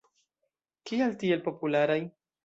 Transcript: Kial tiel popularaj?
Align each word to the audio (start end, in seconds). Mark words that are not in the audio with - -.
Kial 0.91 1.13
tiel 1.23 1.43
popularaj? 1.49 1.99